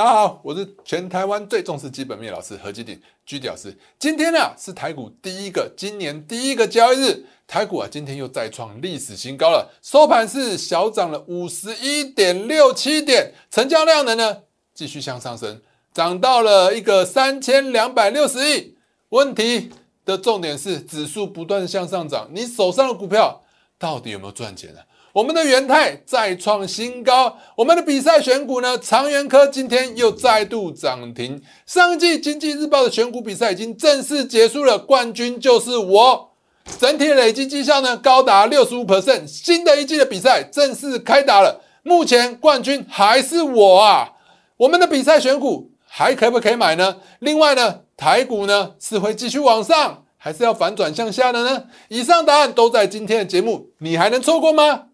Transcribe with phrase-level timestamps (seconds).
[0.00, 3.76] 大家好，我是全台湾最重视基本面老师何基鼎居屌师。
[3.98, 14.38] 今天呢是台股第一个今年第一个交易日，台股啊今天又再创历史新高了，收盘是小涨了五十一点六七点，成交量呢呢
[14.72, 15.60] 继续向上升，
[15.92, 18.78] 涨到了一个三千两百六十亿。
[19.10, 19.68] 问题
[20.06, 23.42] 的重点是指数不断向上涨，你手上的股票
[23.78, 24.80] 到底有没有赚钱呢？
[25.12, 31.42] 我们的元泰再创新高，我们的比赛选股呢，长源科今天又再度涨停。
[31.66, 36.30] 上一季经济日报的选股比赛已经正式结束了，冠军就是我。
[36.78, 39.26] 整体累计绩效呢高达六十五 percent。
[39.26, 44.12] 新的一季的比赛正式开打了，目前冠军还是我啊。
[44.58, 46.98] 我们的比赛选股还可不可以买呢？
[47.18, 51.64] 另外呢，台股呢是会继续往上，还是要反转向下的呢？
[51.88, 54.84] 以上答案都在今天的节目，你还能错过吗？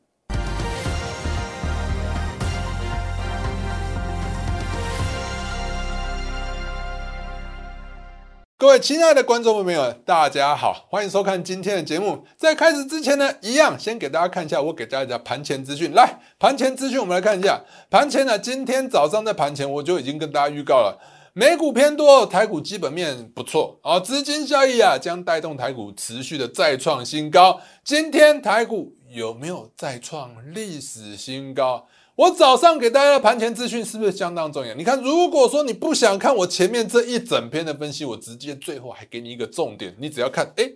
[8.59, 12.24] 各位亲爱的观众朋友们，大家好，欢迎收看今天的节目。
[12.38, 15.93] 在开始之前呢，一样先给大家看一下我给大家盘前资讯。
[15.93, 18.38] 来，盘前资讯，我们来看一下盘前呢。
[18.38, 20.98] 今天早上在盘前我就已经跟大家预告了，
[21.35, 27.60] 美股偏多，台股基本面不错啊，资金效益啊将带动台股持续的再创新高。
[27.85, 31.87] 今天台股有没有再创历史新高？
[32.16, 34.72] 我早上给大家的盘前资讯是不是相当重要？
[34.72, 40.66] 你看，如果说你不想看我前面这一整篇的分析，我直接最后还给你一个重点，你只要看哎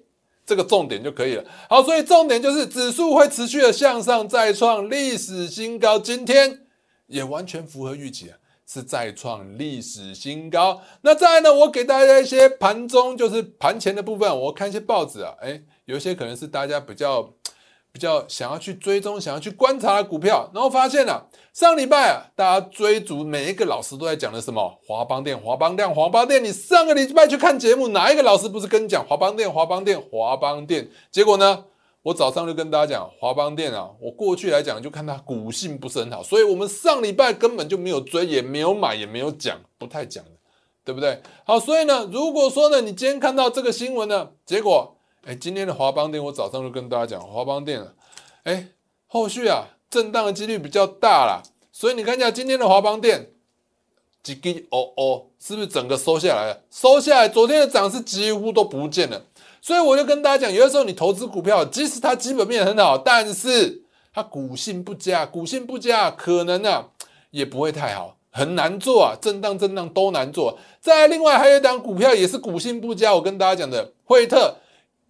[0.45, 1.45] 这个重点就可以了。
[1.67, 6.67] 好，所以重点就是指数会持续的向上再创历史新高，今天
[7.07, 10.83] 也完全符合预期啊，是再创历史新高。
[11.01, 17.33] 那再来呢，我给大家一些盘中就是盘前的部分，我看一些报纸啊，哎，有一些可能是大家比较。
[17.93, 26.43] 比较想要去追踪、想要去观察的股票，然后发现了上礼拜啊，大家追逐每一个老师都在讲的什么华邦电、华邦量、华邦电。
[26.43, 30.89] 你上个礼拜去看节目，哪一个老师不是跟你讲华邦电、华邦电、华邦电？
[31.11, 31.65] 结果呢，
[32.03, 40.31] 我早上就跟大家讲华邦电啊，我过去来讲就看它股性不是很好，所以我们上礼拜根本就没有追，也没有买，也没有讲，不太讲的，
[40.85, 41.21] 对不对？
[41.45, 44.97] 好，所以呢，如果说呢，你今天看到这个新闻呢，结果。
[45.27, 47.93] 哎，今天的华邦电，我早上就跟大家讲，华邦电了。
[48.45, 48.69] 哎，
[49.07, 53.29] 后续啊，震荡的几率比较大啦，所以你看一下今天的华邦电，
[54.23, 56.63] 几滴哦哦，是不是整个收下来了？
[56.71, 59.23] 收下来，昨天的涨势几乎都不见了。
[59.61, 63.83] 所以我就跟大家讲，有的时候你投资股票，即使它基本面很好，但是
[64.15, 66.89] 它股性不佳，股性不佳，可能啊
[67.31, 70.59] 也不会太好，很难做啊，震荡震荡都难做。
[70.81, 74.57] 再另外还有一档股票也是股性不佳，我跟大家讲的惠特。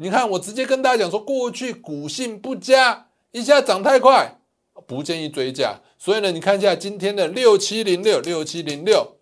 [0.02, 4.38] 你看，我直接跟大家讲说，过去股性不佳，一下涨太快，
[4.86, 5.78] 不建议追价。
[5.98, 9.16] 所以呢，你看一下今天的六七零六六七零六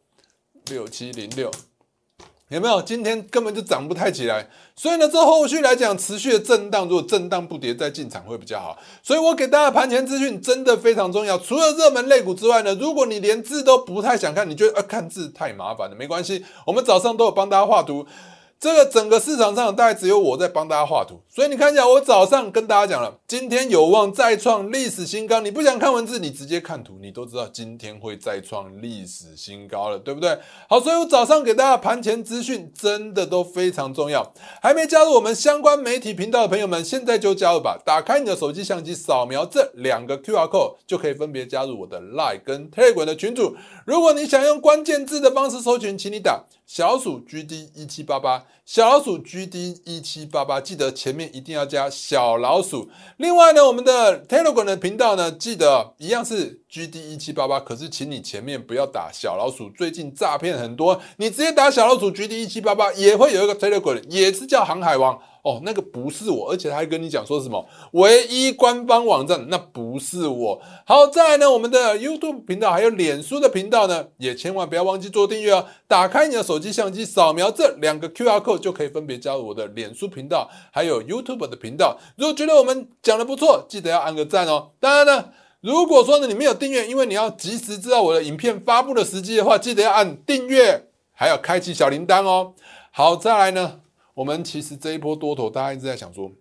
[0.70, 1.50] 六七零六，
[2.50, 2.80] 有没有？
[2.80, 4.48] 今天根本就涨不太起来。
[4.76, 8.78] 所以呢，这后续来讲，持续的震荡，如果震荡不跌再进场会比较好。
[9.02, 11.36] 所以我给大家盘前资讯真的非常重要。
[11.36, 18.06] 除了热门类股之外呢，如果你连字都不太想看，你觉得呃看字太麻烦了，没关系，我们早上都有帮大家画图。
[18.60, 25.40] 这个整个市场上大概只有我在帮大家画图，所以你看一下，我早上跟大家讲了，今天有望再创历史新高。
[25.40, 30.36] 你不想看文字，你直接看图，你都知道今天会再创历史新高了，对不对？
[30.68, 34.32] 好，所以我早上给大家盘前资讯真的都非常重要。
[34.60, 37.78] 还没加入我们相关媒体频道的朋友们，现在就加入吧！
[37.86, 43.54] 打开你的手机相机，扫描这两个 QR code，就可以分别加入我的 Line 跟 Telegram 的群组。
[43.86, 46.44] 如果你想用关键字的方式搜群，请你打。
[46.68, 52.90] 小鼠 GD 一七八八，小老鼠 GD 一七八八，记得前面一定要加小老鼠。
[53.16, 65.18] 另外呢，我们的 Telegram 的频道呢，记得一样是 GD 一七八八，可是请你前面不要打小老鼠，最近诈骗很多，你直接打小老鼠 GD 一七八八，也会有一个 Telegram，也是叫航海王。
[65.44, 70.60] 哦，那个不是我，而且他还跟你讲说什么唯一官方网站，那不是我。
[70.84, 75.64] 好，再来呢，我们的 YouTube 频道还有脸书的频道呢，也千万不要忘记做订阅哦。
[75.86, 81.98] 打开你的手机相机，扫描这两个 QR code 就可以分别加入我的脸书频道，还有 YouTube 的频道。
[82.16, 84.72] 如果觉得我们讲的不错，记得要按个赞哦。
[84.80, 92.54] 当然呢，如果说呢你没有订阅，因为你要及时知道我的影片发布的时机的话，记得要按订阅，还要开启小铃铛哦。
[92.90, 93.80] 好，再来呢。
[94.14, 96.32] 我们其实这一波多头，大家一直在想说，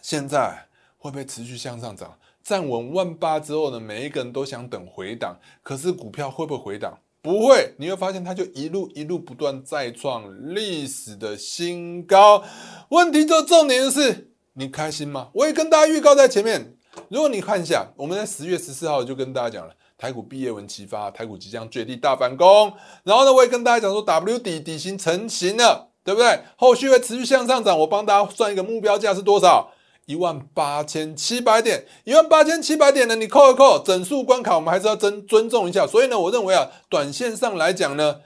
[0.00, 2.18] 现在会不会持续向上涨？
[2.42, 6.98] 站稳万八之后呢，每一个人都想等回档，可是股票会不会回档？
[7.24, 12.44] 不会，你会发现它就一路一路不断再创历史的新高。
[12.90, 15.30] 问题就重点就是，你开心吗？
[15.32, 16.76] 我也跟大家预告在前面，
[17.08, 22.70] 如果你看一下，我们在十月十四号就跟大家讲了，台股毕业文齐发，台股即将绝地大反攻。
[23.04, 26.40] 然后呢，我也跟大家讲说，W 底底型成型了，对不对？
[26.56, 27.78] 后续会持续向上涨。
[27.78, 29.70] 我帮大家算一个目标价是多少？
[30.06, 33.16] 一万八千七百点，一万八千七百点呢？
[33.16, 35.86] 你扣一扣整数关卡，我们还是要尊尊重一下。
[35.86, 38.20] 所以呢，我认为啊，短线上来讲呢，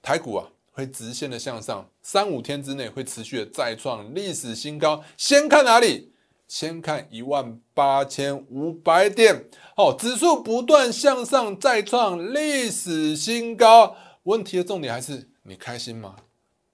[0.00, 5.02] 台股啊会直线的向上，三五天之内会持续的再创历史新高。
[5.16, 6.12] 先看哪里？
[6.46, 9.48] 先看一万八千五百点。
[9.74, 13.96] 好，指数不断向上，再创历史新高。
[14.22, 16.14] 问题的重点还是你开心吗？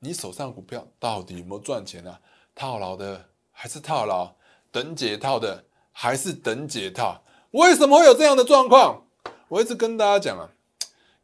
[0.00, 2.20] 你手上股票到底有没有赚钱啊？
[2.54, 4.34] 套牢的还是套牢？
[4.73, 7.23] 等解套的还是等解套？
[7.53, 9.05] 为什么会有这样的状况？
[9.49, 10.51] 我一直跟大家讲啊，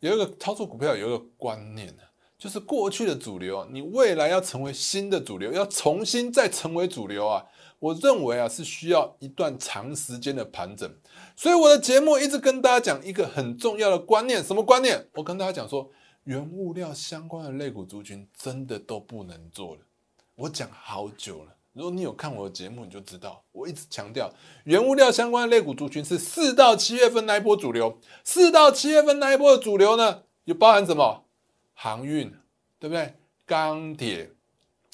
[0.01, 1.93] 有一个操作股票有一个观念，
[2.39, 7.47] 就是过去的主流，你未来要成为新的主流，要重新再成为主流啊。
[7.79, 10.93] 我认为啊，是需要一段长时间的盘整。
[11.35, 15.09] 所以我的节目一直跟大家讲一个很重要的观念，什么观念？
[15.15, 15.91] 我跟大家讲说，
[16.25, 19.81] 原物料相关的类股族群真的都不能做了。
[20.35, 21.55] 我讲好久了。
[21.79, 24.29] 如果你有看我的节目，你就知道我一直强调，
[24.65, 28.01] 原物料相关的类股族群是四到七月份那一波主流。
[28.25, 31.23] 四到七月份那一波的主流呢，有包含什么？
[31.75, 32.35] 航运，
[32.81, 33.15] 对不对？
[33.47, 34.33] 钢铁，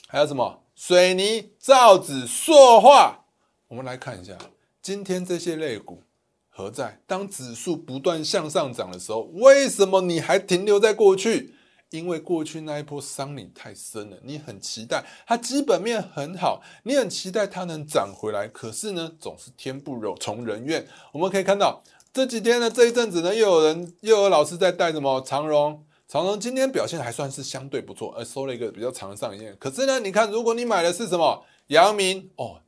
[0.08, 0.60] 还有什么？
[0.75, 3.25] 水泥、造纸、塑化。
[3.69, 4.36] 我们来看一下，
[4.82, 6.02] 今天这些类股
[6.50, 7.00] 何在？
[7.06, 11.54] 当指数不断向上涨的时候，为什么你还停留在过去？
[11.90, 18.48] 因为过去那一波伤你太深了，你很期待它基本面很好，你很期待它能涨回来。
[18.48, 20.84] 可是呢，总是天不容从人愿。
[21.12, 21.82] 我们可以看到
[22.12, 29.56] 这几天呢，这一阵子呢，又有人又有老师在带什么长荣，长荣今天表现还算是相对不错，而收了一个比较长的上影线。
[29.58, 32.60] 可是呢，你看，如果你买的是什么阳明哦，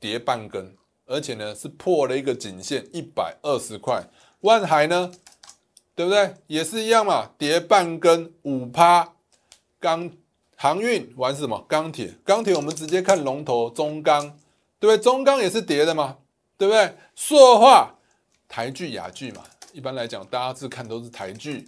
[0.00, 0.74] 跌半根，
[1.06, 4.04] 而且呢是破了一个颈线一百二十块。
[4.40, 5.12] 万海呢？
[5.98, 6.32] 对不对？
[6.46, 9.14] 也是一样嘛，跌半根五趴。
[9.80, 10.08] 钢
[10.54, 11.66] 航运玩什么？
[11.68, 14.24] 钢铁，钢铁我们直接看龙头中钢，
[14.78, 14.98] 对不对？
[14.98, 16.18] 中钢也是跌的嘛，
[16.56, 16.94] 对不对？
[17.16, 17.96] 塑化
[18.48, 19.42] 台剧雅剧嘛，
[19.72, 21.66] 一般来讲大家是看都是台剧，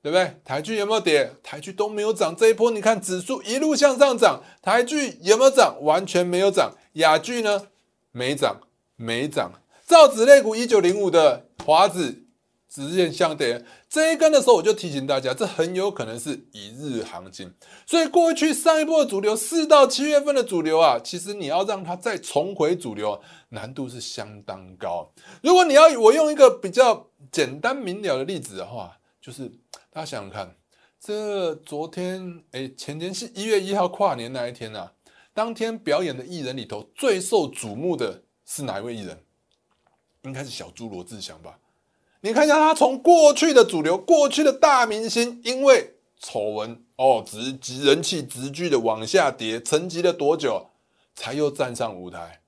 [0.00, 0.36] 对不对？
[0.44, 1.32] 台剧有没有跌？
[1.42, 2.36] 台剧都没有涨。
[2.36, 5.76] 这一波你看指数一路向上涨，台剧有没有涨？
[5.82, 6.72] 完全没有涨。
[6.92, 7.66] 雅剧呢？
[8.12, 8.60] 没涨，
[8.94, 9.50] 没涨。
[9.84, 12.21] 造纸类股一九零五的华子。
[12.72, 17.52] 直线相跌这一根的时候，我就提醒大家，这很有可能是一日行情。
[17.84, 23.20] 所以过去上一波的主流，四到七月份的主流啊，其实你要让它再重回主流，
[23.50, 25.12] 难度是相当高。
[25.42, 29.46] 如果你要我用一个比较简单明了的例子的话，就是
[29.90, 30.56] 大家想想看，
[30.98, 34.90] 这昨天哎前天是一月一号跨年那一天啊，
[35.34, 39.22] 当天表演的艺人里头最受瞩目的是哪一位艺人？
[40.22, 41.58] 应该是小猪罗志祥吧。
[42.24, 50.68] 你看一下，他从过去的主流、过去的大明星，因为丑闻哦，直直人气直剧的往下跌，沉寂了多久，
[51.16, 52.42] 才又站上舞台？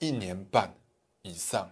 [0.00, 0.74] 一年半
[1.22, 1.70] 以上。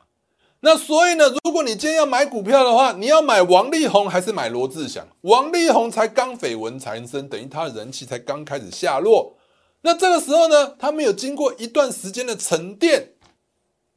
[0.60, 5.08] 那所以呢，如果你今天要买股票的话，你要买王力宏还是买罗志祥？
[5.22, 9.36] 王力宏才刚绯闻缠身，等于他的人气才刚开始下落。
[9.80, 13.14] 那这个时候呢，他没有经过一段时间的沉淀，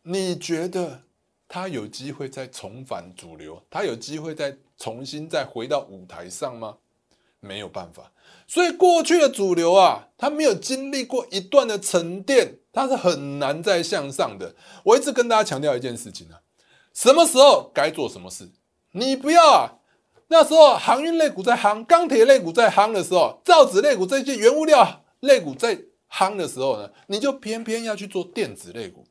[0.02, 1.04] 你觉得？
[1.48, 6.78] 他有机会再重返主流，他有机会再重新再回到舞台上吗？
[7.40, 8.12] 没有办法。
[8.48, 14.56] 所以过去的主流啊，他没有经历过一段的沉淀，他是很难再向上的。
[14.84, 16.42] 我一直跟大家强调一件事情啊，
[16.94, 18.50] 什么时候该做什么事，
[18.94, 19.80] 你不要啊。
[20.30, 25.78] 那时候航运类股在夯，钢铁类股在夯的时候，造纸类股这些原物料类股在
[26.10, 29.06] 夯的时候呢，你就偏偏要去做电子类股。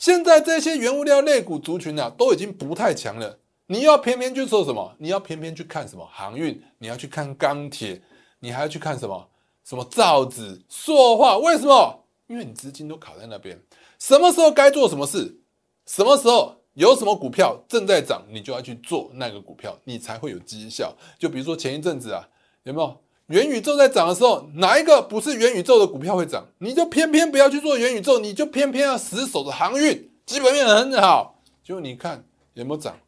[0.00, 3.38] 现在这些原物料类股族群啊，都已经不太强了。
[3.66, 4.96] 你要偏偏去做什么？
[4.98, 6.60] 你要偏偏去看什么航运？
[6.78, 8.00] 你要去看钢铁？
[8.38, 9.28] 你还要去看什么？
[9.62, 11.36] 什么造纸、塑化？
[11.36, 12.02] 为什么？
[12.28, 13.60] 因为你资金都卡在那边。
[13.98, 15.38] 什么时候该做什么事？
[15.84, 20.96] 什么时候有什么股票正在涨，你就要去做那个股票，你才会有绩效。
[21.18, 22.26] 就比如说前一阵子啊，
[22.62, 22.98] 有没有？
[23.30, 26.48] 元宇宙在涨的时候，哪一个不是元宇宙的股票会涨？
[26.58, 31.40] 你就偏偏不要去做元宇宙，你就偏偏要死守着航运，基本面很好。
[31.62, 32.98] 就你看有没有涨？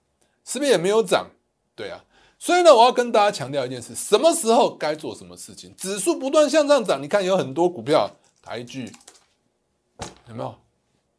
[0.44, 1.26] 是不是也没有涨？
[1.74, 2.04] 对啊。
[2.38, 5.74] 所以呢，我要跟大家强调一件事：什么时候该做什么事情？
[5.76, 8.08] 指数不断向上涨，你看有很多股票，
[8.40, 8.92] 台剧
[10.28, 10.54] 有没有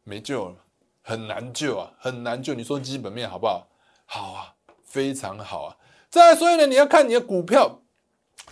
[0.02, 0.54] 没救了？
[1.02, 2.54] 很难救啊，很难救。
[2.54, 3.66] 你说基本面好不好？
[4.06, 5.76] 好啊，非常好啊。
[6.08, 7.82] 再所以呢，你要看你的股票。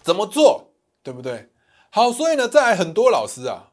[0.02, 1.48] 怎么做，对不对？
[1.90, 3.70] 好，所以呢，在很多老师啊，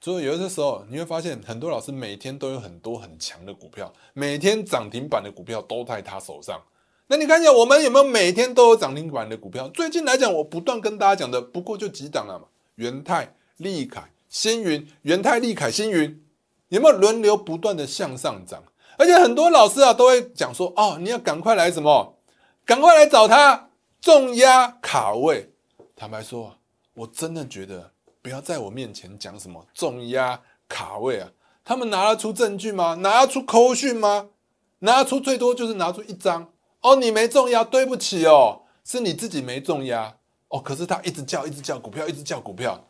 [0.00, 6.60] 所以有的时候你会发现，很多老师每天都有很多很强的股票，每天涨停板的股票都在他手上。
[7.08, 9.68] 那你看一下，我们有没有每天都有涨停板的股票？
[9.68, 12.46] 最近来讲，我不断跟大家讲的，不过就几档了嘛。
[12.74, 16.22] 元泰、利凯、星云，元泰、利凯、星云，
[16.68, 18.62] 有没有轮流不断的向上涨？
[18.98, 22.18] 而且很多老师啊，都会讲说，哦，你要赶快来什么？
[22.64, 23.70] 赶快来找他
[24.00, 25.52] 重压卡位。
[25.96, 26.54] 坦白说，
[26.92, 27.90] 我真的觉得。
[28.20, 31.30] 不要在我面前讲什么重压卡位啊！
[31.64, 32.94] 他们拿得出证据吗？
[32.94, 34.30] 拿得出扣讯吗？
[34.80, 40.60] 拿得出最多就是拿出一张哦，你没重压，对不起哦，是你自己没重压哦。
[40.60, 42.84] 可是他一直叫，一直叫股票，一直叫股票。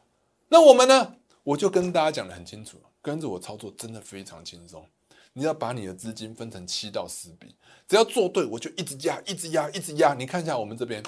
[0.48, 1.16] 那我们呢？
[1.44, 4.82] 我就跟大家讲的很清楚，跟着我操作真的非常轻松。
[5.34, 7.54] 你要把你的资金分成七到十笔，
[7.86, 10.14] 只要做对，我就一直压，一直压，一直压。
[10.14, 11.02] 你看一下我们这边。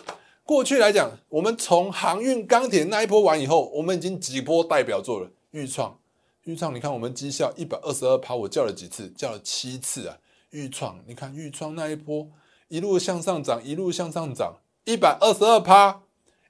[0.48, 5.30] 过去来讲，我们从航运、钢铁那一波完以后，我们已经几波代表作了。
[5.50, 5.98] 豫创，
[6.44, 9.10] 豫创，你看我们绩效一百二十二趴，我叫了几次？
[9.10, 10.16] 叫了七次啊！
[10.48, 12.26] 豫创，你看豫创那一波
[12.68, 14.54] 一路向上涨，一路向上涨，
[14.86, 16.00] 一百二十二趴，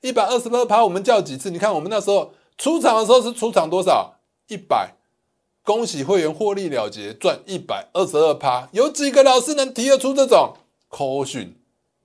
[0.01, 1.51] 一百二十二趴，我们叫几次？
[1.51, 4.21] 你看我们那时候出场的时候是出场多少？
[4.47, 4.95] 一百，
[5.65, 8.69] 恭喜会员获利了结，赚一百二十二趴。
[8.71, 10.55] 有几个老师能提得出这种
[10.87, 11.57] 口讯？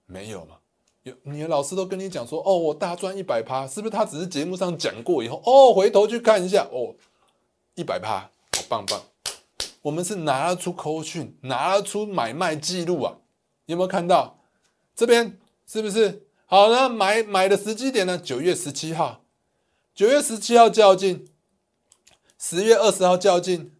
[0.07, 0.55] 没有吗？
[1.03, 3.91] 有你的老师都跟你讲说，哦，我大赚一百趴，是不是？
[3.91, 6.95] 他只是节目上讲过以后，哦，回头去看一下，哦，
[7.75, 9.01] 一百趴，好棒棒。
[9.81, 13.17] 我们是拿得出扣讯，拿得出买卖记录啊，
[13.65, 14.39] 有没有看到？
[14.95, 16.25] 这边是不是？
[16.45, 18.17] 好那，买买的时机点呢？
[18.17, 19.23] 九月十七号，
[19.93, 21.27] 九月十七号较劲，
[22.39, 23.73] 十月二十号较劲，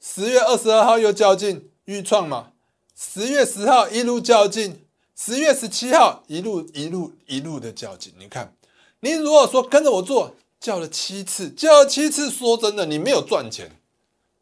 [0.00, 2.50] 十月二十二号又较劲，预创嘛，
[2.96, 4.85] 十月十号一路较劲。
[5.18, 8.12] 十月十七号，一路一路一路的较劲。
[8.18, 8.54] 你看，
[9.00, 13.70] 你如果说跟着我做，叫了七次，叫了七次，说真的，你没有赚钱。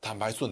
[0.00, 0.50] 坦白说，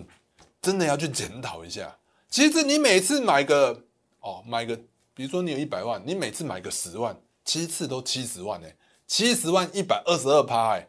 [0.63, 1.99] 真的要去检讨一下。
[2.31, 3.83] 其实你每次买个
[4.21, 4.77] 哦，买个，
[5.13, 8.69] 比如说你有一百万，你每次买个十万，七次都七十万呢，
[9.09, 10.89] 七十万一百二十二趴哎，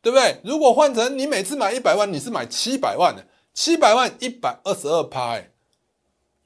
[0.00, 0.40] 对不对？
[0.44, 5.50] 如果换成你每次买一百万，你是买七百万的，七百万一百二十二趴哎，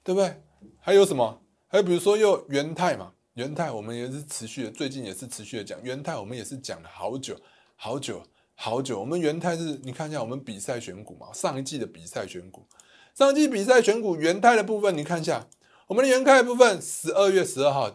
[0.03, 0.43] 对不对？
[0.81, 1.42] 还有什么？
[1.73, 7.35] 还有比如说，又元泰嘛，元泰我们也是持续的，最近也是持续的讲元泰，我们也是讲了好久
[7.77, 8.23] 好久
[8.55, 9.01] 好久。
[9.01, 12.67] 我们元泰是，你看一下我们比赛选股嘛，上一季的比赛选股，
[13.15, 15.49] 上一季比赛选股元泰的部分，你看一下
[15.87, 17.91] 我们的元泰的部分，十二月十二号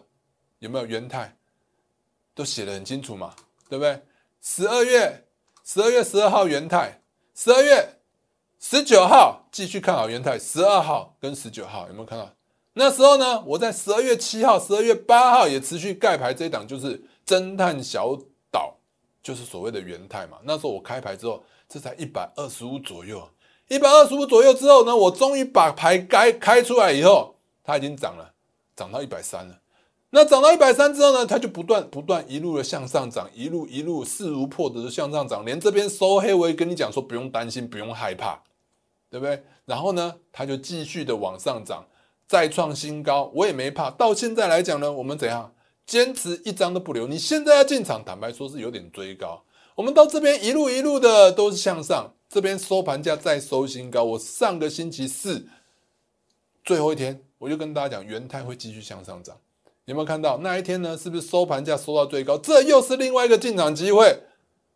[0.58, 1.36] 有没有元泰，
[2.34, 3.32] 都写的很清楚嘛，
[3.68, 4.02] 对不对？
[4.42, 5.24] 十二月
[5.62, 7.00] 十二月十二号元泰，
[7.32, 8.00] 十二月
[8.58, 12.34] 十九号继续看好元泰，十二号跟十九号有没有看到？
[12.78, 18.16] 那时候呢，我在十二月七号、十二月八号也持续盖牌这一档，就是侦探小
[18.52, 18.72] 岛，
[19.20, 20.38] 就是所谓的元泰嘛。
[20.44, 23.28] 那时候我开牌之后，这才一百二十五左右，
[23.66, 28.32] 一百二十五左右之后呢，我终于把牌开开出来以后，它已经涨了，
[28.76, 29.58] 涨到一百三了。
[30.10, 38.40] 那涨到一百三之后呢，它就不断不断一路的向上涨，一路一路势如破竹的向上涨，连这边收黑我也跟你讲说不用担心，不用害怕，
[39.10, 39.42] 对不对？
[39.64, 41.84] 然后呢，它就继续的往上涨。
[42.28, 43.90] 再创新高，我也没怕。
[43.90, 45.54] 到现在来讲呢，我们怎样
[45.86, 47.06] 坚持一张都不留？
[47.06, 49.42] 你现在要进场，坦白说是有点追高。
[49.74, 54.04] 我们到这边一路一路的都是向上，这边收盘价再收新高。
[54.04, 55.48] 我上个星期四
[56.62, 59.38] 最后一天，我就跟大家讲，元泰会继续向上涨。
[59.86, 60.98] 有没有看到那一天呢？
[60.98, 62.36] 是不是收盘价收到最高？
[62.36, 64.20] 这又是另外一个进场机会。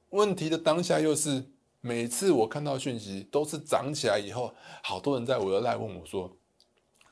[0.08, 1.44] 问题的当下又是
[1.82, 6.34] 每次我看到讯息都是涨起来以后，好多人在我的来问我说。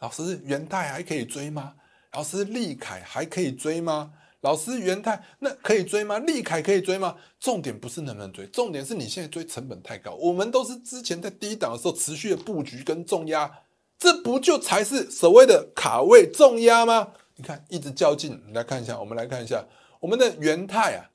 [0.00, 1.75] 老师，元泰还可以追吗？
[2.12, 4.12] 老师，利凯还可以追吗？
[4.40, 6.19] 老师，元泰那可以追吗？
[6.19, 7.14] 利凯可以追吗？
[7.38, 10.14] 重点不是能不能追，重点是你现在追成本太高。
[10.14, 13.50] 我们都是之前在低档的时候持续的布局跟重压，
[13.99, 17.12] 这不就才是所谓的卡位重压吗？
[17.37, 19.62] 你看一直较劲，你来看一下，我们来看一下
[20.00, 21.11] 我们的元泰啊，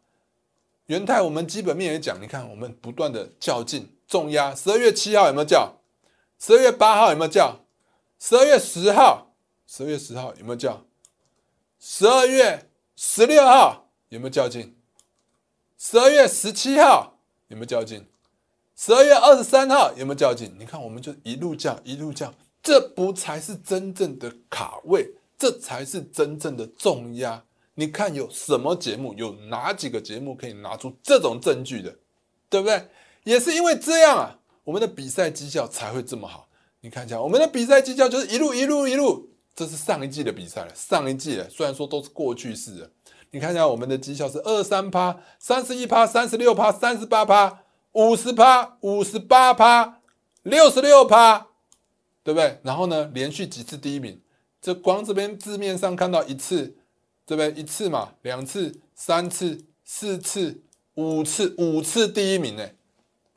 [0.86, 5.74] 元泰我们基本面也讲，你看我们不断的较劲重压，十二月七号有没有叫？
[6.40, 7.65] 十二月八号有没有叫？
[8.20, 9.36] 十二月十号，
[9.68, 10.86] 十二月十号有没有叫？
[11.80, 14.76] 十二月十六号有没有较劲？
[15.78, 17.20] 十二月十七号
[17.50, 18.08] 有没有较劲？
[18.76, 20.56] 十二月二十三号有没有较劲？
[20.58, 27.44] 你看，我们就一路叫，一路叫，这不才是真正的卡位，这才是真正的重压。
[27.76, 31.96] 你看有什么节目，有哪几个节目可以拿出这种证据的，
[32.50, 32.90] 对不对？
[33.24, 36.48] 也是因为这样啊，我们的比赛绩效才会这么好。
[36.86, 40.72] 你看一下我们的比赛绩效，就是一路一路一路，这是上一季的比赛了。
[40.76, 42.92] 上一季虽然说都是过去式了，
[43.32, 47.62] 你看一下我们的绩效是二三趴、三十一趴、三十六趴、三十八趴。
[47.94, 50.02] 五十趴、五十八趴、
[50.44, 51.48] 六十六趴，
[52.24, 52.60] 对不对？
[52.62, 54.22] 然后呢，连续几次第一名，
[54.62, 56.76] 这光这边字面上看到一次，
[57.26, 57.52] 对不对？
[57.54, 60.62] 一次嘛，两次、三次、四次、
[60.96, 62.70] 五次，五次第一名呢，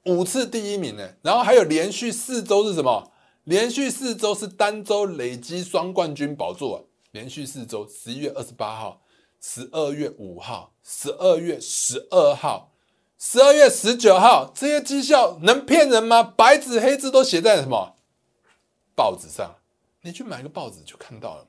[0.07, 1.09] 五次第一名呢。
[1.23, 3.13] 然后还有连续四周是什么？
[3.49, 9.01] 连续四周是单周累积双冠军宝座，连续四周，十一月二十八号、
[9.41, 12.75] 十二月五号、十二月十二号、
[13.19, 16.23] 十二月十九号，这些绩效能骗人吗？
[16.23, 17.97] 白纸黑字都写在什么
[18.95, 19.57] 报纸上？
[20.03, 21.47] 你去买个报纸就看到了，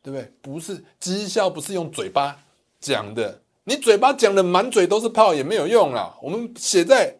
[0.00, 0.32] 对不对？
[0.40, 2.38] 不是绩效，不是用嘴巴
[2.78, 6.16] 讲的，你嘴巴讲的满嘴都是泡也没有用啦。
[6.22, 7.18] 我们写在。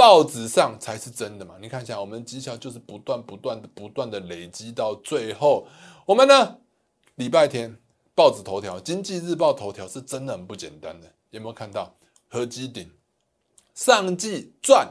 [0.00, 1.56] 报纸上才是真的嘛？
[1.60, 5.66] 你看一下，我们绩效就是不断、不断、不断的累积到最后，
[6.06, 6.56] 我们呢，
[7.16, 7.76] 礼拜天
[8.14, 11.12] 报纸头条，《经济日报》头条是真的很不简单的。
[11.32, 11.94] 有没有看到？
[12.30, 12.90] 合基顶
[13.74, 14.88] 上季赚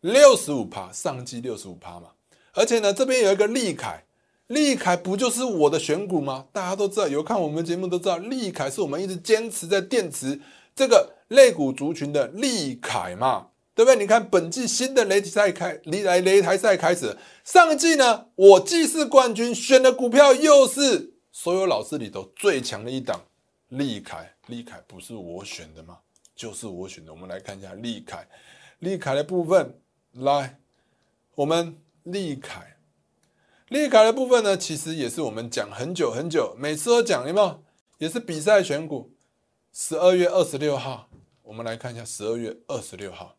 [0.00, 2.12] 六十五趴，上季六十五趴嘛？
[2.54, 4.04] 而且呢，这边有一个利凯，
[4.46, 6.46] 利凯不就是我的选股吗？
[6.50, 10.40] 大家都知道，有看我们节目都知道，利凯是我们一直坚持在电池
[10.74, 13.48] 这个类股族群的利凯嘛。
[13.76, 13.96] 对不对？
[13.96, 17.14] 你看本季新的擂台赛开，擂来擂台赛开始。
[17.44, 23.26] 上季呢，我既是冠军，选的股票又是所有老师里头最强的一档，
[23.68, 24.34] 利凯。
[24.46, 25.98] 利凯不是我选的吗？
[26.34, 27.12] 就是我选的。
[27.12, 28.26] 我们来看一下利凯，
[28.78, 29.78] 利凯的部分，
[30.12, 30.58] 来，
[31.34, 32.78] 我们利凯，
[33.68, 37.62] 利凯的部分呢，其实也是我们讲很久很久，每次都讲，有没有？
[37.98, 39.12] 也是比赛选股。
[39.70, 41.10] 十二月二十六号，
[41.42, 43.36] 我们来看一下十二月二十六号。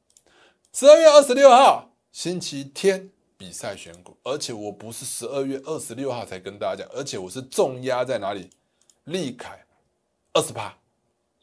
[0.80, 8.48] 十二月二十六号星期天比赛选股，而且我不是十二月二十六号才跟大家讲，而且我是重压在哪里？
[9.06, 9.66] 利凯
[10.34, 10.78] 二十八，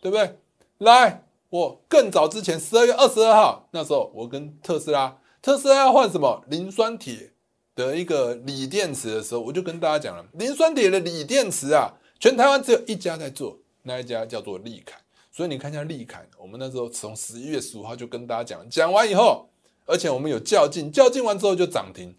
[0.00, 0.38] 对不对？
[0.79, 7.33] 来，我更早之前十二月二十二号那时候，我跟特斯拉，特斯拉要换什么磷酸铁
[7.75, 14.97] 的一个锂电池的时候，我就跟大家讲了，磷酸铁的锂电池啊，全台湾只有一家在做，那一家叫做利凯。
[15.37, 19.49] 所以你看一下利凯，我们那时候从十一月十五号就跟大家讲，讲完以后，
[19.85, 22.15] 而且我们有较劲，较劲完之后就涨停，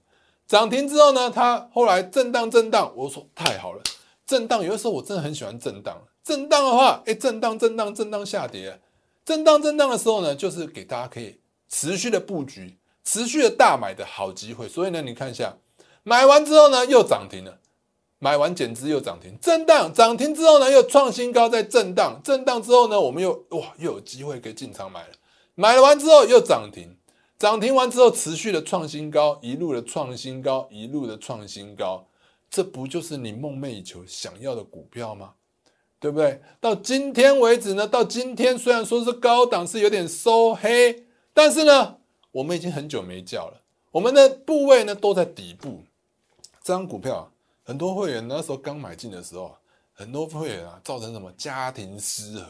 [0.46, 3.82] 涨停之后呢，它后来震荡震荡，我说太好了，
[4.28, 8.82] 震荡有的时候我真的很喜欢震荡，震荡的话，哎，震荡震荡震荡下跌，
[9.24, 11.40] 震荡震荡的时候呢，就是给大家可以
[11.70, 14.68] 持续的布局，持续的大买的好机会。
[14.68, 15.56] 所以呢，你看一下，
[16.04, 17.60] 买完之后呢，又涨停了。
[18.20, 25.14] 买完减资又涨停，震荡涨停之后呢，又创新高，在震荡，震荡之后呢，我们又哇又有机会可以进场买了，
[25.54, 26.96] 买了完之后又涨停，
[27.38, 32.08] 涨停完之后持续的创新高，一路的创新高，一路的创新高，
[32.50, 35.34] 这不就是你梦寐以求想要的股票吗？
[36.00, 36.42] 对不对？
[36.62, 41.98] 到今天为止呢，到今天虽然说是高档是有点收黑，但是呢，
[42.32, 45.84] 我们已经很久没叫了，我们的部位呢都在底部，
[46.64, 47.30] 这张股票。
[47.66, 49.58] 很多会员那时候刚买进的时候，
[49.92, 52.48] 很多会员啊造成什么家庭失和？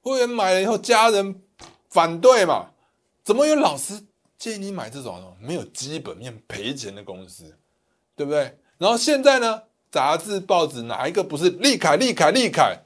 [0.00, 1.40] 会员买了以后，家人
[1.88, 2.70] 反对嘛？
[3.22, 4.02] 怎么有老师
[4.36, 7.56] 建议你买这种没有基本面赔钱的公司，
[8.16, 8.58] 对不对？
[8.78, 12.82] 然后现在呢，杂志报纸哪一个不是利凯利凯利凯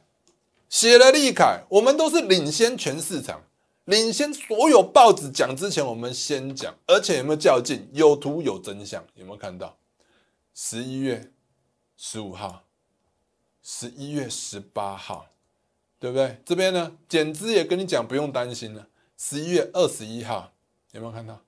[0.68, 1.62] 写了利凯？
[1.70, 3.42] 我们都是领先全市场，
[3.86, 7.88] 领先所有报纸讲之前，我们先讲，而且有没有较劲？
[7.94, 9.74] 有图有真相，有没有看到？
[10.52, 11.32] 十一月。
[11.96, 12.64] 十五号，
[13.62, 15.26] 十一月十八号，
[15.98, 16.40] 对不对？
[16.44, 18.87] 这边呢，减资也跟你讲，不用担心了。
[19.16, 20.52] 十一月二十一号，
[20.92, 21.40] 有没有看到？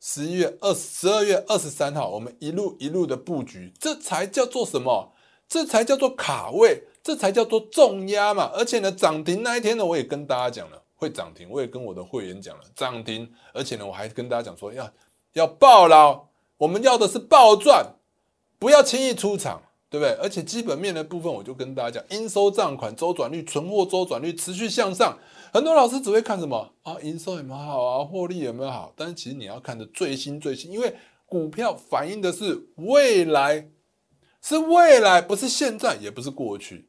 [0.00, 5.14] 十一月二十二月二十三号，我们一路一路的布局，这才叫做什么？
[5.48, 8.50] 这才叫做卡位，这才叫做重压嘛。
[8.54, 11.48] 而且呢，涨停那一天呢，我也跟大家讲了，会涨停。
[11.48, 13.32] 我也跟我的会员讲了，涨停。
[13.54, 14.92] 而且呢，我还跟大家讲说，要
[15.32, 17.94] 要爆了，我们要的是爆赚，
[18.58, 19.62] 不要轻易出场。
[19.94, 20.12] 对不对？
[20.20, 25.16] 而且基本面的部分，我就跟大家讲，应收账款周转率、存货周转率持续向上。
[25.52, 26.96] 很多老师只会看什么啊？
[27.00, 28.04] 营收有没有好啊？
[28.04, 28.92] 获利有没有好？
[28.96, 33.68] 但是其实你要看的最新最新，因为股票反映的是未来，
[34.42, 36.88] 是未来，不是现在，也不是过去，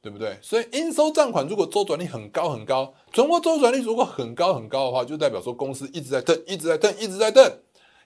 [0.00, 0.38] 对不对？
[0.40, 7.44] 所以应收账款如果周转率很高很高，存货周转率如果很高很高的话，就代表说公司一直在蹬，一直在蹬，一直在蹬，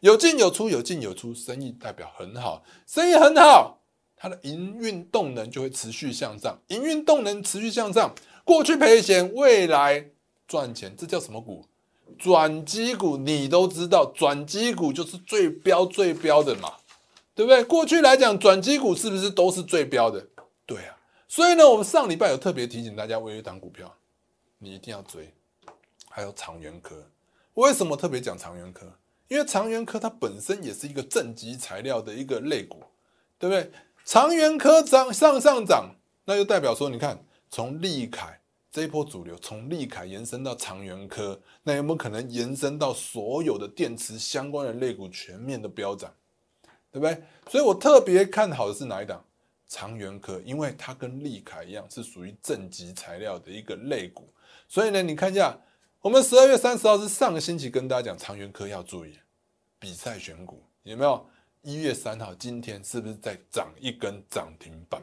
[0.00, 3.77] 有进有出，有进有出，生意代表很好，生意很好。
[4.18, 8.12] 它的营运动能就会持续向上，营运动能持续向上，
[8.44, 10.10] 过去赔钱，未来
[10.46, 11.64] 赚钱，这叫什么股？
[12.18, 16.72] 转机股，你都知道，转机股就是最标最标的嘛，
[17.34, 17.62] 对不对？
[17.62, 20.26] 过去来讲，转机股是不是都是最标的？
[20.66, 20.96] 对啊，
[21.28, 23.94] 所以呢，我们上礼拜有特别提醒大家，我有一档股票，
[24.58, 25.32] 你一定要追，
[26.08, 26.96] 还有长源科，
[27.54, 28.90] 为什么特别讲长源科？
[29.28, 32.82] 因为长源科它本身也是一个正极材料的一个类股，
[33.38, 33.70] 对不对？
[34.08, 35.94] 长源科涨上上涨，
[36.24, 38.40] 那就代表说，你看从利凯
[38.72, 46.10] 这一波主流，从利凯延伸到长源科，那有没有可能延伸到所有的电池相关的类股全面的飙涨，
[46.90, 47.22] 对不对？
[47.50, 49.22] 所以我特别看好的是哪一档？
[49.68, 54.26] 长源科，因为它跟利凯一样是属于正极材料的一个类股，
[54.66, 55.54] 所以呢，你看一下，
[56.00, 59.18] 我们十二月三十号是上个星期跟大家讲长源科要注意
[59.78, 61.28] 比赛选股，有没有？
[61.68, 65.02] 一月三号今天是不是在涨一根涨停板？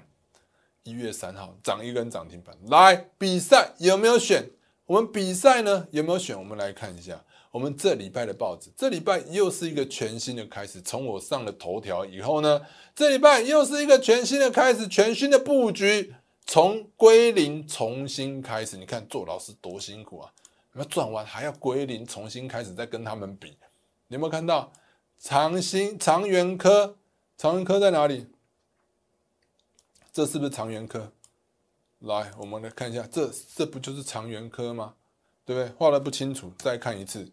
[0.82, 4.50] 一月三号涨一根涨停板，来比赛有没有选？
[4.88, 6.36] 我们比赛呢有没有选？
[6.36, 7.24] 我们来看一下。
[7.52, 10.82] 我们这礼拜的报纸，这礼拜又是一个全新的开始。
[10.82, 12.60] 从我上了头条以后呢，
[12.96, 16.16] 这礼拜又是一个全新的开始，全新的布局，
[16.48, 18.76] 从归零重新开始。
[18.76, 20.32] 你看做老师多辛苦啊！
[20.74, 23.56] 你们赚完还要归零重新开始，再跟他们比。
[24.08, 24.74] 你有没有看到
[25.20, 26.98] 长兴长源科？
[27.38, 28.28] 长源科在哪里？
[30.14, 31.12] 这是不是长源科？
[32.00, 34.96] 来，我们来看一下，这这不就是长源科吗？
[35.44, 35.76] 对不对？
[35.78, 37.32] 画的不清楚，再看一次。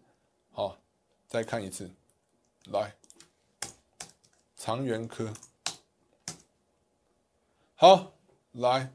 [0.50, 0.78] 好，
[1.28, 1.90] 再看一次，
[2.66, 2.94] 来，
[4.54, 5.32] 长源科，
[7.74, 8.12] 好，
[8.52, 8.92] 来，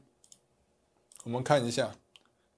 [1.24, 1.96] 我们看一下，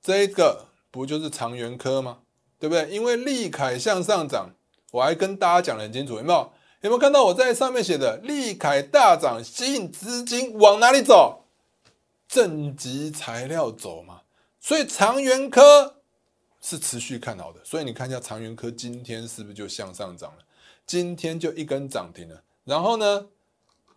[0.02, 2.20] 这个不就是长源科吗？
[2.58, 2.90] 对不对？
[2.90, 4.54] 因为利凯向上涨，
[4.90, 6.52] 我还跟大家讲的很清楚，有没有？
[6.82, 11.44] 有没有看到我在上面写的利凯大涨，吸引资金往哪里走？
[12.26, 14.22] 正极材料走嘛，
[14.60, 15.96] 所以长源科。
[16.62, 20.44] 是持续看好的，所以你看一下长源科今天是不是就向上涨了？
[20.84, 22.42] 今天就一根涨停了。
[22.64, 23.28] 然后呢，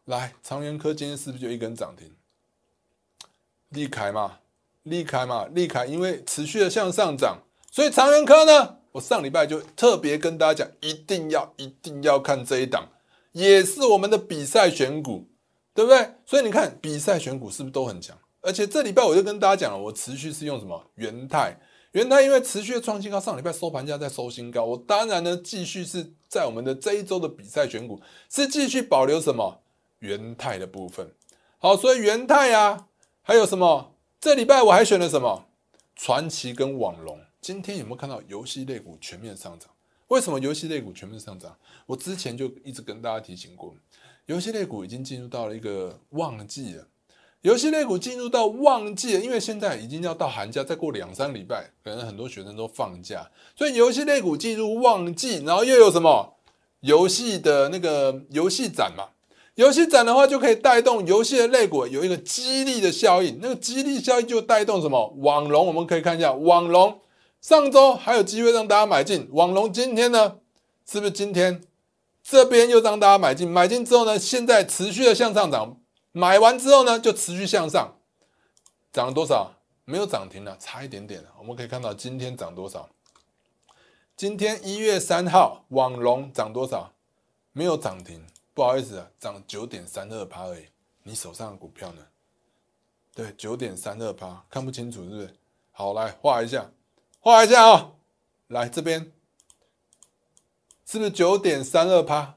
[0.05, 2.09] 来长源科今天是不是就一根涨停？
[3.67, 4.39] 利凯嘛，
[4.83, 12.87] 利凯嘛，利凯因为持续的向上涨，所以长源科呢，我上礼拜就特别跟大家讲，一定要一定要看这一档，
[13.33, 15.27] 也是我们的比赛选股，
[15.73, 16.13] 对不对？
[16.25, 18.17] 所以你看比赛选股是不是都很强？
[18.41, 21.59] 而且这礼拜我就跟大家讲了，我持续是用什么元泰。
[21.93, 24.63] 元泰因为持续的创新高，上礼拜收盘价在收新高。
[24.65, 29.61] 我当然呢，继续是在我们的这一周的比赛选股，是继续保留什么
[29.99, 31.11] 元泰的部分。
[31.59, 32.87] 好，所以元泰啊，
[33.21, 33.95] 还有什么？
[34.19, 35.45] 这礼拜我还选了什么？
[35.95, 37.19] 传奇跟网龙。
[37.43, 39.69] 今天有没有看到游戏类股全面上涨？
[40.07, 41.53] 为什么游戏类股全面上涨？
[41.85, 43.75] 我之前就一直跟大家提醒过，
[44.27, 46.87] 游戏类股已经进入到了一个旺季了。
[47.41, 56.35] 游戏类股进入到旺季了，因为现在已经要到寒假，再过两三礼拜，可能很多学生都放假，所以游戏类股进入旺季，然后又有什么
[56.79, 59.09] 游戏的那个游戏展嘛？
[59.55, 65.67] 游戏展的话，就可以带动游戏的类股有一个激励的效应，那个激励效应就带动什么网龙？
[65.67, 67.01] 我们可以看一下网龙，
[67.43, 70.39] 上周还有机会让大家买进，网龙今天呢，
[70.85, 71.61] 是不是今天
[72.23, 73.51] 这边又让大家买进？
[73.51, 75.77] 买进之后呢，现在持续的向上涨。
[76.13, 77.97] 买完之后呢，就持续向上，
[78.93, 79.51] 涨了多少？
[79.83, 81.29] 没有涨停了，差一点点了。
[81.37, 82.87] 我们可以看到今天涨多少？
[84.15, 86.93] 今天一月三号，网龙涨多少？
[87.51, 90.63] 没有涨停，不好意思啊，涨九点三二趴而已。
[91.03, 92.05] 你手上的股票呢？
[93.13, 95.35] 对，九点三二趴，看不清楚是不是？
[95.73, 96.71] 好，来画一下，
[97.23, 97.91] 画一下啊！
[98.47, 99.13] 来这边，
[100.85, 102.35] 是不是九点三二趴？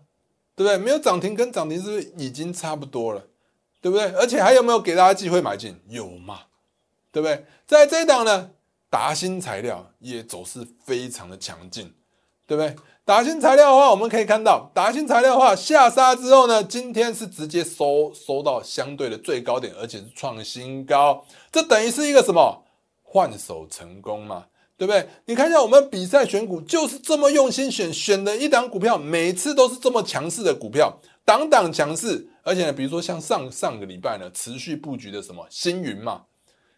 [0.54, 0.78] 对不对？
[0.78, 3.26] 没有涨停跟涨停是不是已经差不多了？
[3.80, 4.06] 对不对？
[4.12, 5.76] 而且还有没有给大家机会买进？
[5.88, 6.42] 有嘛？
[7.10, 7.44] 对不对？
[7.66, 8.52] 在这一档呢，
[8.88, 11.92] 达新材料也走势非常的强劲，
[12.46, 12.76] 对不对？
[13.04, 22.62] 达新材料的话，我们可以看到，达新材料的话下杀之后呢，今天是直接收收到相对的最高点，而且是创新高，这等于是一个什么
[23.02, 24.46] 换手成功嘛？
[24.76, 25.08] 对不对？
[25.24, 32.28] 你看一下我们比赛选股就是这么用心选，选的一档股票，每次都是这么强势的股票，档档强势。
[32.42, 36.26] 而且呢，比如说像上上个礼拜呢，持续布局的什么星云嘛，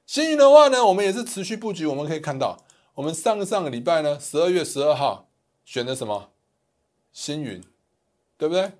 [0.07, 1.85] 星云的话呢，我们也是持续布局。
[1.85, 2.57] 我们可以看到，
[2.95, 5.29] 我们上上个礼拜呢，十二月十二号
[5.65, 6.31] 选的什么
[7.13, 7.63] 星云，
[8.39, 8.73] 对不对？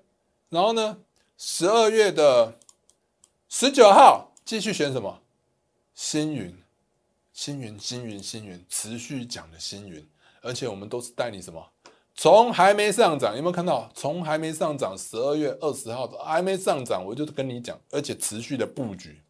[0.49, 0.97] 然后呢，
[1.37, 2.57] 十二月的
[3.47, 5.21] 十九号继续选什么
[5.93, 6.57] 星云，
[7.39, 10.05] 星云，星云，星云，持续讲的星云，
[10.41, 11.65] 而且我们都是带你什么？
[12.13, 13.89] 从还没上涨，有没有看到？
[13.95, 19.21] 从还没上涨，十二月二十号还没上涨，我就跟你讲，而且持续的布局，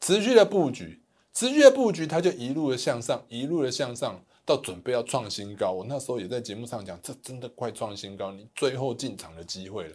[0.00, 1.02] 持续的布局，
[1.34, 5.70] 持续的布局，它就一路的向上，一路的向上，到准备要创新高。
[5.70, 9.94] 我那时候也在节目上讲，这真的快创新高，你最后进场的机会了。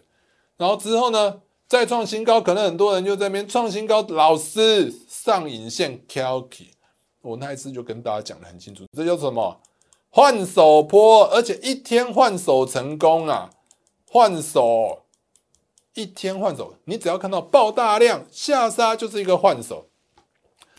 [0.56, 6.70] 然后之后呢，再创新高，可能很多人就在那边创新高，老师上影线 k a l k y
[7.26, 9.60] 我那一次就跟大家讲的很清楚，这叫什么？
[10.10, 13.50] 换手坡，而且一天换手成功啊！
[14.08, 15.02] 换手
[15.94, 19.88] 一天换手，你只要看到爆大量下杀，就是一个换手。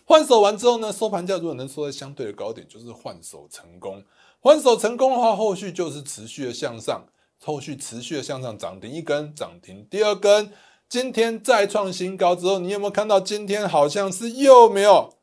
[0.05, 4.01] 换手完之后呢，收盘价如果能收在相对的高点，就是换手成功。
[4.39, 7.05] 换手成功的话，后续就是持续的向上，
[7.43, 10.53] 后续持续的向上涨停一根，涨停第二根，
[10.87, 15.16] 今天再创新高之后，你有没有看到今天好像是又没有？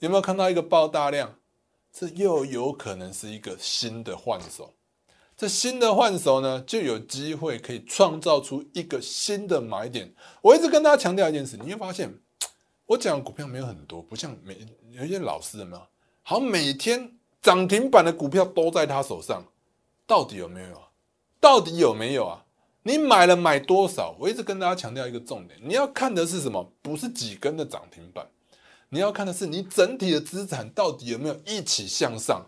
[0.00, 1.36] 有没有看到一个爆大量？
[1.92, 4.72] 这又有可能是一个新的换手。
[5.36, 10.14] 这新的换手呢，就有机会可以创造出一个新的买点。
[10.40, 12.14] 我一直跟大家强调一件事，你会发现，
[12.86, 15.82] 我讲股票没有很多，不像每有一些老师有没有？
[16.22, 19.44] 好像每天涨停板的股票都在他手上，
[20.06, 20.88] 到底有没有啊？
[21.38, 22.46] 到底有没有啊？
[22.84, 24.16] 你买了买多少？
[24.18, 26.72] 我一直跟大家强调一个重点，你要看的是什么？
[26.80, 28.26] 不是几根的涨停板。
[28.90, 32.46] 你要看的是你整体的资产到底有没有一起向上。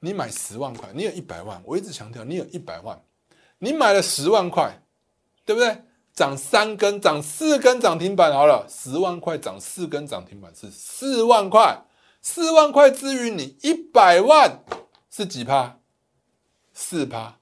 [0.00, 1.62] 你买十万块，你有一百万。
[1.64, 3.00] 我一直强调，你有一百万，
[3.58, 4.82] 你买了十万块，
[5.44, 5.82] 对不对？
[6.12, 11.84] 涨三根，涨四根涨停板好了，十万块涨四根涨停板是四万块。
[12.20, 14.62] 四万块之于你一百万
[15.10, 15.78] 是几趴？
[16.74, 17.38] 四趴。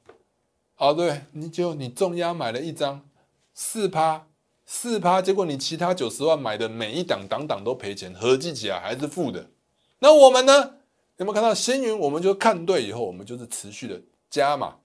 [0.75, 3.07] 好，对，你就你重压买了一张
[3.53, 4.27] 四趴。
[4.73, 9.51] 四趴，结果你其他九十万买的每一档档档都赔钱，合计起来还是负的。
[9.99, 10.77] 那我们呢？
[11.17, 11.99] 有没有看到星云？
[11.99, 14.77] 我们就看对以后，我们就是持续的加码。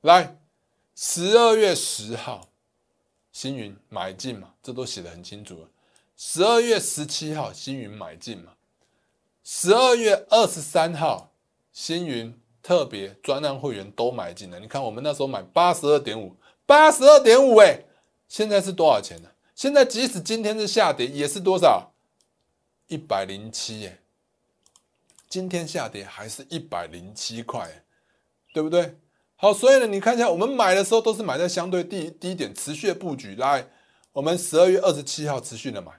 [0.00, 0.38] 来，
[0.96, 2.48] 十二月十号，
[3.30, 5.68] 星云买进嘛，这都写的很清楚了。
[6.16, 8.54] 十二月十七号，星云买进嘛。
[9.44, 11.30] 十二月二十三号，
[11.72, 14.58] 星云特别专案会员都买进了。
[14.58, 16.34] 你看，我们那时候买八十二点五，
[16.66, 17.84] 八十二点五，哎。
[18.32, 19.28] 现在是多少钱呢？
[19.54, 21.92] 现在即使今天是下跌，也是多少？
[22.86, 23.98] 一百零七耶。
[25.28, 27.84] 今天下跌还是一百零七块，
[28.54, 28.96] 对不对？
[29.36, 33.34] 好，所以呢，你看一下，我们买的时候都是买在相对低低点，持续的布局。
[33.34, 33.68] 来，
[34.12, 35.92] 我们十二月二十七号持续的买，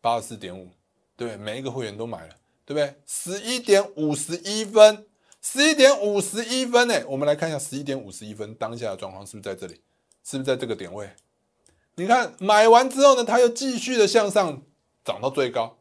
[0.00, 0.68] 八十四点五，
[1.16, 1.36] 对不对？
[1.36, 2.92] 每一个会员都买了，对不对？
[3.06, 5.06] 十一点五十一分，
[5.40, 7.04] 十一点五十一分呢？
[7.06, 9.80] 我们来看一下十一点五十一分当下的状况是不是在这里？
[10.24, 11.08] 是不是在这个点位？
[11.96, 14.62] 你看买完之后呢，它又继续的向上
[15.04, 15.76] 涨到最高，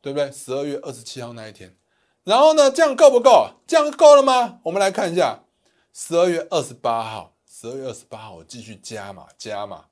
[0.00, 0.32] 对不对？
[0.32, 1.76] 十二月二十七号那一天，
[2.24, 3.50] 然后呢，这样够不够？
[3.66, 4.58] 这样够了吗？
[4.64, 5.44] 我们来看一下，
[5.92, 9.84] 十二月二十八号，十二月二十八号我继续加码加码。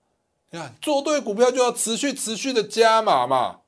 [0.50, 3.60] 你看做对股票就要持续持续的加码嘛，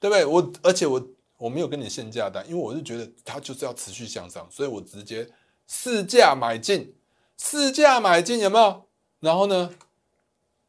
[0.00, 0.24] 对不对？
[0.24, 5.28] 我而且我我没有跟你限价单，因为我是觉得它就是要持续向上，所以我直接
[5.66, 6.94] 市价买进，
[7.36, 8.88] 市价买进有没有？
[9.20, 9.70] 然后呢？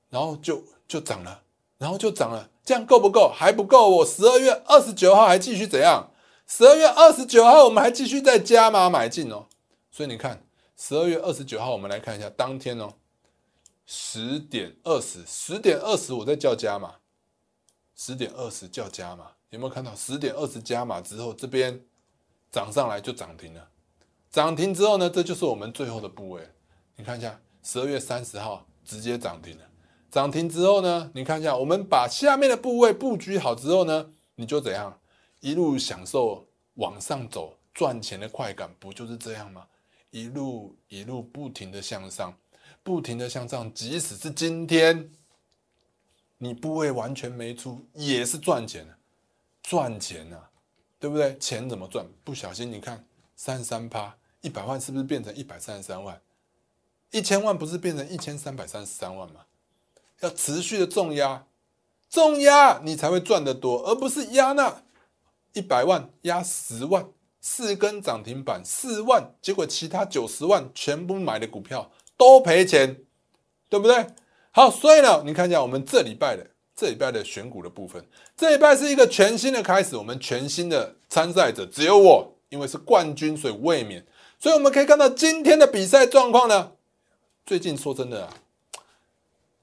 [0.10, 1.44] 然后就就涨了，
[1.78, 3.30] 然后就涨了，这样够不够？
[3.30, 3.90] 还不够。
[3.90, 6.12] 我十二月二十九号还继续怎样？
[6.48, 9.46] 十二月二十九号我们还继续再加码买进哦。
[9.92, 10.44] 所以你看，
[10.76, 12.94] 十二月二十九号我们来看一下当天哦，
[13.86, 16.96] 十点二十，十点二十我在叫加码，
[17.96, 19.96] 十点二十叫加码，有没有看到？
[19.96, 21.86] 十点二十加码之后，这边
[22.52, 23.70] 涨上来就涨停了。
[24.32, 26.50] 涨停之后呢，这就是我们最后的部位。
[26.96, 29.64] 你看一下，十二月三十号直接涨停了。
[30.12, 31.12] 涨停之后呢？
[31.14, 35.00] 你看一下，我们把下面的部位布局好之后呢，你就怎样
[35.40, 39.68] 一路享受往上走赚钱的快感，不就是这样吗？
[40.10, 42.34] 一路一路不停的向上，
[42.82, 45.12] 不停的向上，即使是今天
[46.40, 48.98] 你部位完全没出，也是赚钱的，
[49.62, 50.50] 赚钱啊，
[50.98, 51.38] 对不对？
[51.38, 52.04] 钱怎么赚？
[52.24, 56.20] 不小心你看三三趴，一百万是不是变成一百三十三万？
[57.12, 59.42] 一千万不是变成一千三百三十三万吗？
[60.22, 61.46] 要持续的重压，
[62.10, 64.84] 重压你才会赚得多，而不是压那
[65.54, 67.08] 一百万压十万，
[67.40, 72.98] 四根涨停板四万，结果其他九十万全部买的股票都赔钱，
[73.70, 74.08] 对不对？
[74.52, 78.04] 好，所以呢，你看一下我们这礼拜的这礼拜的选股的部分，
[78.36, 84.06] 这礼拜是一个全新的开始，我们全新的参赛者只有我，因为是冠军，所以卫冕。
[84.40, 86.72] 所以我们可以看到今天的比赛状况呢，
[87.46, 88.34] 最近说真的啊。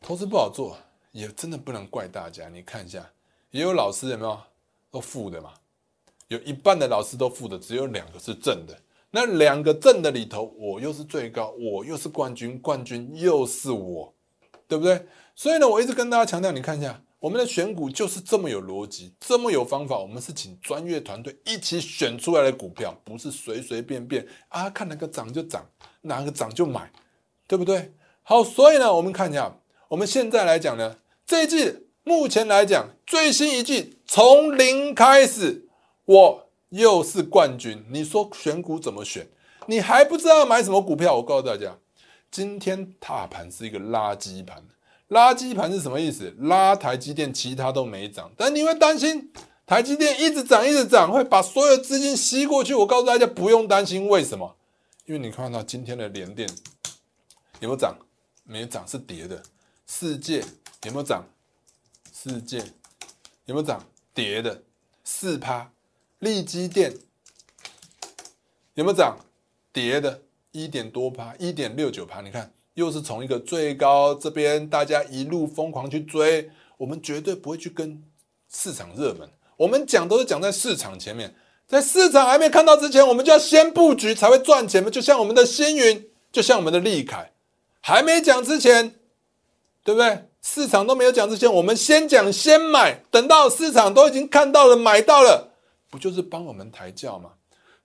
[0.06, 0.78] 投资不好做，
[1.10, 2.48] 也真的不能怪大家。
[2.48, 3.04] 你看一下，
[3.50, 4.38] 也有老师有没有
[4.88, 5.52] 都负的嘛？
[6.28, 8.80] 有一半的老师都负的，只有两个是正的。
[9.10, 14.14] 那两个正的里头，我又是最高，我又是冠军，冠军又是我，
[14.68, 15.04] 对不对？
[15.34, 19.98] 所以呢，我一直跟大家强调，你看一下，我们的选股就是这么有逻辑，这么有方法。
[19.98, 25.68] 我们是请专业团队一起选出来的股票，不是随随便便啊，看哪个涨就涨，
[26.02, 26.92] 哪个涨就买，
[27.48, 27.92] 对不对？
[28.22, 29.52] 好，所以呢，我们看一下。
[29.88, 35.68] 我们现在来讲呢，这一季目前来讲最新一季从零开始，
[36.04, 37.84] 我又是冠军。
[37.90, 39.28] 你说选股怎么选？
[39.66, 41.14] 你还不知道买什么股票？
[41.14, 41.78] 我告诉大家，
[42.32, 44.60] 今天大盘是一个垃圾盘。
[45.10, 46.34] 垃圾盘是什么意思？
[46.40, 49.30] 拉台积电，其他都没涨，但你会担心
[49.64, 52.74] 台积电一直涨，一直涨，会把所有资金吸过去。
[52.74, 54.56] 我告诉大家，不用担心，为什么？
[55.04, 56.48] 因为你看到今天的联电
[57.60, 57.96] 有没有涨？
[58.42, 59.40] 没涨，是跌的。
[59.86, 60.44] 世界
[60.84, 61.24] 有没有涨？
[62.12, 62.58] 世界
[63.46, 63.84] 有没有涨？
[64.12, 64.62] 跌的，
[65.04, 65.70] 四趴。
[66.18, 66.92] 利基电
[68.74, 69.18] 有没有涨？
[69.72, 70.22] 跌的，
[70.52, 72.20] 一点多趴，一点六九趴。
[72.20, 72.52] 你看。
[72.74, 78.04] 又是从一个最高这边，大家一路疯狂去追，我们绝对不会去跟
[78.52, 79.26] 市场热门。
[79.56, 81.34] 我们讲都是讲在市场前面，
[81.66, 84.90] 在市场还没看到之前，我们就要先布局才会赚钱嘛。
[84.90, 87.32] 就像我们的星云，就像我们的利凯，
[87.80, 88.94] 还没讲之前，
[89.86, 90.28] 对不对？
[90.42, 95.52] 市场都没有讲之前，我们先讲先买，等到市场都已经看到了买到了，
[95.88, 97.30] 不就是帮我们抬轿吗？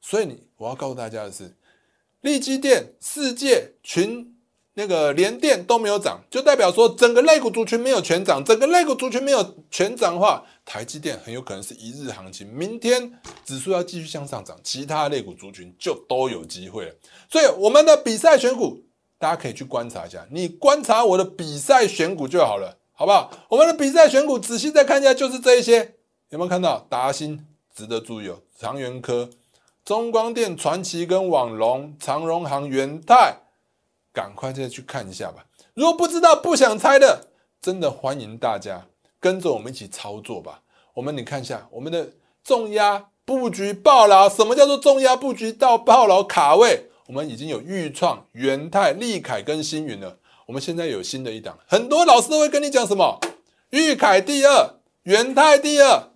[0.02, 1.56] 所以你我要告诉大家的是，
[2.22, 4.36] 利基电、世界群。
[4.74, 8.42] 那个连电都没有涨，就代表说整个类股族群没有全涨。
[8.44, 12.48] 整个类股族群没有全涨的话，台积电很有可能是一日行情。
[12.48, 16.96] 明天指数要继续向上涨，其他类股族群就都有机会了。
[17.30, 18.82] 所以我们的比赛选股，
[19.22, 20.26] 大家可以去观察一下。
[20.32, 23.30] 你观察我的比赛选股就好了，好不好？
[23.50, 25.94] 我们的比赛选股仔细再看一下，就是这一些，
[26.30, 26.84] 有没有看到？
[26.90, 29.30] 达新值得注意哦，长源科、
[29.86, 33.38] 中光电、传奇跟网龙、长荣航、元泰。
[34.14, 35.46] 赶快再去看一下吧。
[35.74, 37.28] 如果不知道、不想猜的，
[37.62, 38.88] 真的欢迎大家
[39.22, 40.64] 跟着我们一起操作吧。
[40.96, 42.10] 我们你看一下我们的
[42.44, 46.91] 重压布局爆牢，什么叫做重压布局到爆牢卡位？
[47.12, 50.18] 我们已经有豫创、元泰、利凯跟星云了。
[50.46, 53.20] 我们现在有新的一档，很多老师都会跟你讲什么？
[53.72, 56.08] 裕凯第二，元泰第二，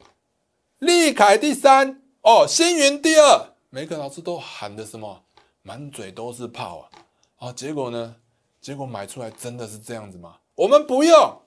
[0.79, 3.49] 利凯第三，哦，星云第二。
[3.71, 5.23] 每个老师都喊的什么？
[5.63, 7.47] 满嘴都是炮啊！
[7.47, 8.15] 啊，结果呢？
[8.61, 10.37] 结果买出来真的是这样子吗？
[10.55, 11.41] 我们不用，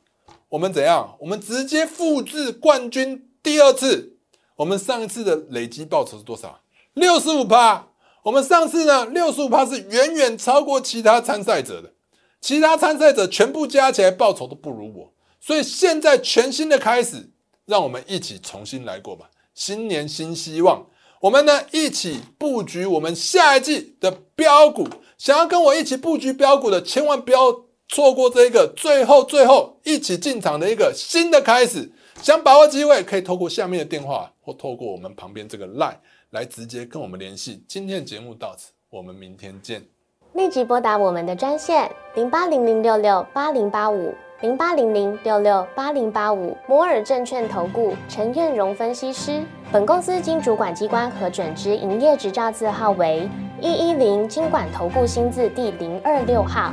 [0.51, 1.17] 我们怎样？
[1.21, 4.19] 我们直接复制冠军第二次。
[4.57, 6.61] 我们上一次的累积报酬是多少？
[6.93, 7.88] 六十五趴。
[8.29, 11.95] 我们上次呢，六十五趴是远远超过其他参赛者的，
[12.43, 15.15] 其他参赛者全部加起来报酬都不如我。
[15.41, 17.31] 所以现在全新的开始，
[17.65, 19.31] 让我们一起重新来过吧。
[19.55, 20.87] 新年新希望。
[21.23, 24.87] 我们呢一起布局我们下一季的标股，
[25.17, 31.91] 想要跟我一起布局标股的，千万不要错过这一个最后最后一起进场的一个新的开始。
[32.23, 35.97] 想把握机会，可以透过下面的电话或透过我们旁边这个 line
[36.31, 37.63] 来直接跟我们联系。
[37.67, 39.83] 今天的节目到此，我们明天见。
[40.35, 44.15] 立即拨打我们的专线零八零零六六八零八五。
[44.41, 53.29] 零八零零六六八零八五摩尔证券投顾 陈彦荣分析师，本公司经主管机关核准之营业执照字号为
[53.61, 56.73] 一一零金管投顾新字第零二六号。